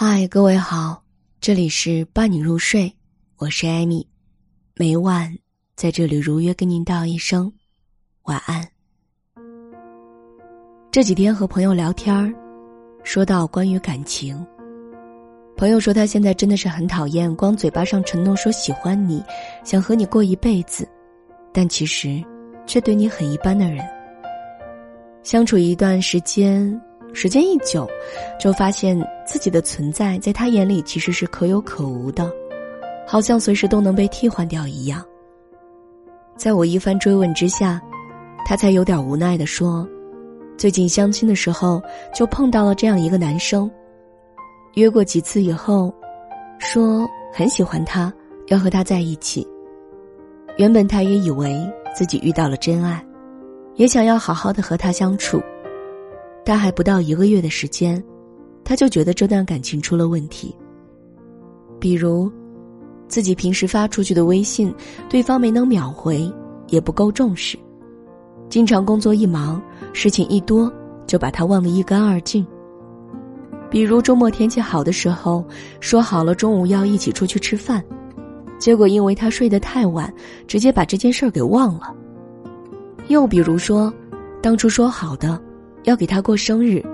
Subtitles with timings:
[0.00, 1.02] 嗨，各位好，
[1.40, 2.94] 这里是伴你入睡，
[3.36, 4.06] 我是艾米，
[4.76, 5.36] 每晚
[5.74, 7.52] 在这里如约跟您道一声
[8.22, 8.64] 晚安。
[10.92, 12.32] 这几天和朋友聊天儿，
[13.02, 14.46] 说到关于感情，
[15.56, 19.20] 朋友说他现在真的是很讨厌光嘴巴上承诺说喜欢你，
[19.64, 20.88] 想和你过一辈子，
[21.52, 22.22] 但其实
[22.68, 23.84] 却对你很一般的人。
[25.24, 26.80] 相处一段时间。
[27.14, 27.88] 时间一久，
[28.38, 28.96] 就发现
[29.26, 32.30] 自己的存在在他眼里其实是可有可无的，
[33.06, 35.04] 好像随时都能被替换掉一样。
[36.36, 37.80] 在我一番追问之下，
[38.46, 39.88] 他才有点无奈的说
[40.56, 41.82] ：“最近相亲的时候
[42.14, 43.68] 就碰到了这样一个男生，
[44.74, 45.92] 约过几次以后，
[46.60, 48.12] 说很喜欢他，
[48.46, 49.44] 要和他在一起。
[50.56, 51.58] 原本他也以为
[51.96, 53.04] 自己遇到了真爱，
[53.74, 55.42] 也想要好好的和他相处。”
[56.48, 58.02] 但还不到一个月的时间，
[58.64, 60.56] 他就觉得这段感情出了问题。
[61.78, 62.32] 比如，
[63.06, 64.74] 自己平时发出去的微信，
[65.10, 66.26] 对方没能秒回，
[66.68, 67.58] 也不够重视；
[68.48, 69.60] 经常工作一忙，
[69.92, 70.72] 事情一多，
[71.06, 72.46] 就把他忘得一干二净。
[73.68, 75.44] 比如周末天气好的时候，
[75.80, 77.84] 说好了中午要一起出去吃饭，
[78.58, 80.10] 结果因为他睡得太晚，
[80.46, 81.94] 直接把这件事儿给忘了。
[83.08, 83.92] 又比如说，
[84.40, 85.38] 当初说好的。
[85.84, 86.84] 要给他过生日，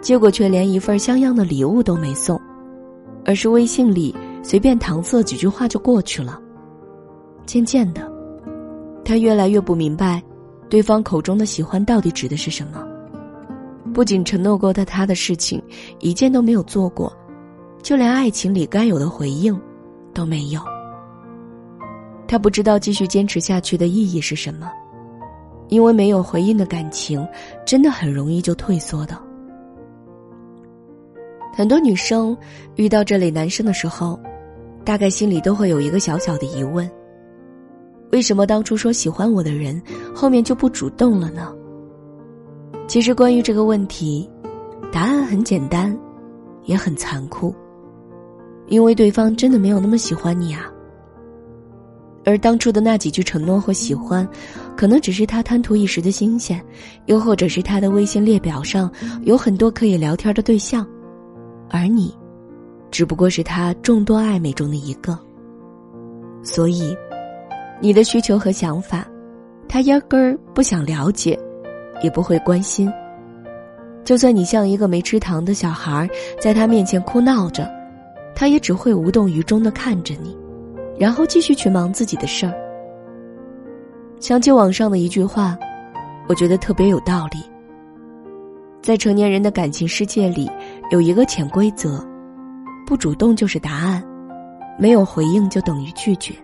[0.00, 2.40] 结果却连一份像样的礼物都没送，
[3.24, 6.40] 而是微信里随便搪塞几句话就过去了。
[7.46, 8.10] 渐渐的，
[9.04, 10.22] 他越来越不明白，
[10.68, 12.82] 对方口中的喜欢到底指的是什么。
[13.92, 15.62] 不仅承诺过的他的事情
[16.00, 17.14] 一件都没有做过，
[17.82, 19.58] 就连爱情里该有的回应
[20.12, 20.60] 都没有。
[22.26, 24.70] 他不知道继续坚持下去的意义是什么。
[25.74, 27.26] 因为没有回应的感情，
[27.66, 29.20] 真的很容易就退缩的。
[31.52, 32.36] 很多女生
[32.76, 34.16] 遇到这类男生的时候，
[34.84, 36.88] 大概心里都会有一个小小的疑问：
[38.12, 39.82] 为什么当初说喜欢我的人，
[40.14, 41.52] 后面就不主动了呢？
[42.86, 44.30] 其实关于这个问题，
[44.92, 45.98] 答案很简单，
[46.66, 47.52] 也很残酷，
[48.68, 50.70] 因为对方真的没有那么喜欢你啊。
[52.24, 54.26] 而当初的那几句承诺或喜欢，
[54.76, 56.62] 可能只是他贪图一时的新鲜，
[57.06, 58.90] 又或者是他的微信列表上
[59.22, 60.86] 有很多可以聊天的对象，
[61.68, 62.14] 而你，
[62.90, 65.18] 只不过是他众多暧昧中的一个。
[66.42, 66.96] 所以，
[67.80, 69.06] 你的需求和想法，
[69.68, 71.38] 他压根儿不想了解，
[72.02, 72.90] 也不会关心。
[74.04, 76.08] 就算你像一个没吃糖的小孩，
[76.40, 77.70] 在他面前哭闹着，
[78.34, 80.36] 他也只会无动于衷的看着你。
[80.98, 82.54] 然后继续去忙自己的事儿。
[84.20, 85.56] 想起网上的一句话，
[86.28, 87.38] 我觉得特别有道理。
[88.80, 90.50] 在成年人的感情世界里，
[90.90, 92.06] 有一个潜规则：
[92.86, 94.02] 不主动就是答案，
[94.78, 96.34] 没有回应就等于拒绝。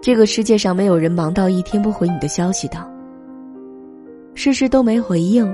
[0.00, 2.78] 这个世界上没有人忙到一天不回你的消息的。
[4.34, 5.52] 事事都没回应，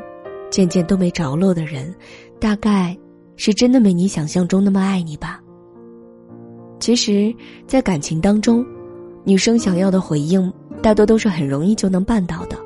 [0.50, 1.94] 件件都没着落的人，
[2.38, 2.96] 大概
[3.36, 5.40] 是真的没你想象中那么爱你吧。
[6.80, 7.32] 其实，
[7.66, 8.64] 在感情当中，
[9.22, 10.50] 女生想要的回应
[10.82, 12.56] 大多都是很容易就能办到的。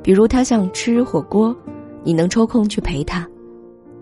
[0.00, 1.54] 比如，她想吃火锅，
[2.04, 3.26] 你能抽空去陪她；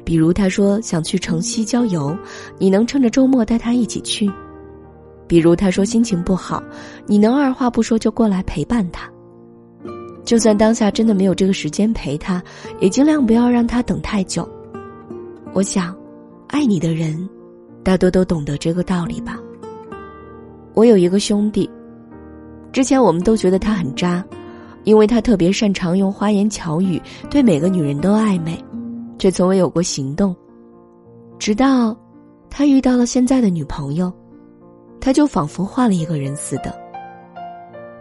[0.04, 2.14] 比如，她说想去城西郊游，
[2.58, 4.30] 你能趁着周末带她一起去；
[5.26, 6.62] 比如，她说心情不好，
[7.06, 9.10] 你能二话不说就过来陪伴她。
[10.22, 12.42] 就算当下真的没有这个时间陪她，
[12.78, 14.46] 也尽量不要让她等太久。
[15.54, 15.96] 我想，
[16.48, 17.26] 爱你的人。
[17.84, 19.38] 大多都懂得这个道理吧。
[20.72, 21.70] 我有一个兄弟，
[22.72, 24.24] 之前我们都觉得他很渣，
[24.82, 27.00] 因为他特别擅长用花言巧语
[27.30, 28.58] 对每个女人都暧昧，
[29.18, 30.34] 却从未有过行动。
[31.38, 31.96] 直到
[32.48, 34.12] 他遇到了现在的女朋友，
[35.00, 36.74] 他就仿佛换了一个人似的。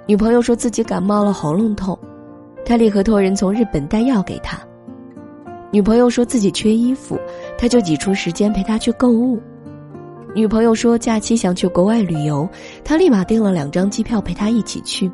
[0.07, 1.97] 女朋友说自己感冒了，喉咙痛，
[2.65, 4.57] 他立刻托人从日本带药给她。
[5.71, 7.19] 女朋友说自己缺衣服，
[7.57, 9.41] 他就挤出时间陪她去购物。
[10.35, 12.49] 女朋友说假期想去国外旅游，
[12.83, 15.11] 他立马订了两张机票陪她一起去。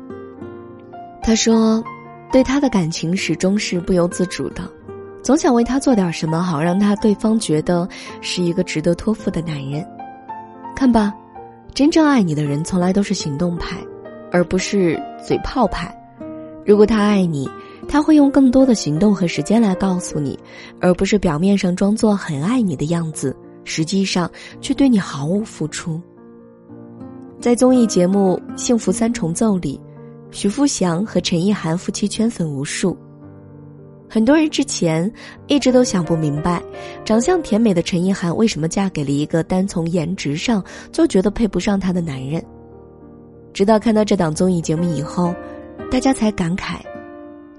[1.22, 1.84] 他说，
[2.32, 4.62] 对他的感情始终是不由自主的，
[5.22, 7.86] 总想为他做点什么，好让他对方觉得
[8.22, 9.86] 是一个值得托付的男人。
[10.74, 11.12] 看吧，
[11.74, 13.76] 真正爱你的人从来都是行动派，
[14.32, 15.94] 而不是嘴炮派。
[16.64, 17.46] 如果他爱你，
[17.86, 20.38] 他会用更多的行动和时间来告诉你，
[20.80, 23.36] 而不是表面上装作很爱你的样子。
[23.70, 24.28] 实际上
[24.60, 26.00] 却对你毫无付出。
[27.38, 29.80] 在综艺节目《幸福三重奏》里，
[30.32, 32.98] 徐富祥和陈意涵夫妻圈粉无数。
[34.08, 35.08] 很多人之前
[35.46, 36.60] 一直都想不明白，
[37.04, 42.44] 长相甜美的陈意涵为什么嫁给了一个单从颜值上就觉得配不上她的男人。
[43.54, 45.32] 直到看到这档综艺节目以后，
[45.92, 46.80] 大家才感慨，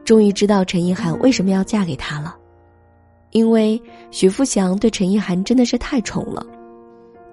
[0.04, 2.36] 终于知道陈意涵为什么要嫁给他了。
[3.32, 3.82] 因为
[4.12, 6.46] 许富祥对陈意涵真的是太宠了。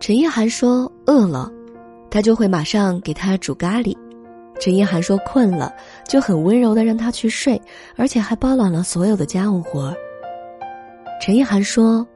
[0.00, 1.50] 陈意涵说饿了，
[2.10, 3.96] 他就会马上给他煮咖喱。
[4.60, 5.72] 陈意涵说困了，
[6.08, 7.60] 就很温柔的让他去睡，
[7.96, 9.94] 而且还包揽了所有的家务活。
[11.20, 12.06] 陈意涵说：“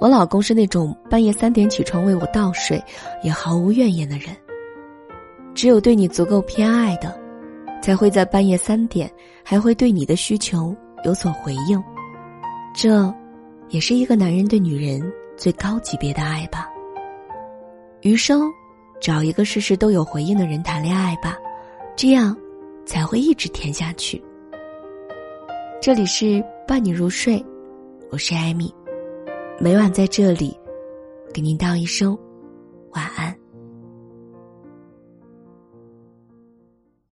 [0.00, 2.82] 我老公是那种半夜三点起床为我倒水，
[3.22, 4.34] 也毫无怨言的人。
[5.54, 7.18] 只有对你足够偏爱的，
[7.82, 9.10] 才会在半夜三点
[9.42, 10.74] 还会对你的需求
[11.04, 11.82] 有所回应。
[12.74, 13.12] 这，
[13.68, 15.00] 也是一个男人对女人
[15.36, 16.68] 最高级别的爱吧。
[18.02, 18.50] 余生，
[19.00, 21.36] 找一个事事都有回应的人谈恋爱吧。”
[21.96, 22.34] 这样，
[22.86, 24.22] 才会一直甜下去。
[25.82, 27.44] 这里是伴你入睡，
[28.10, 28.72] 我是艾米，
[29.58, 30.58] 每晚在这里，
[31.34, 32.16] 给您道一声
[32.92, 33.36] 晚安